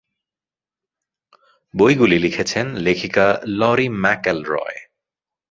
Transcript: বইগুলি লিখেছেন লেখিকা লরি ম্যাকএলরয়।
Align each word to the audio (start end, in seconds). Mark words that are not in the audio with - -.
বইগুলি 1.73 2.17
লিখেছেন 2.19 2.65
লেখিকা 2.77 3.25
লরি 3.59 3.87
ম্যাকএলরয়। 4.01 4.77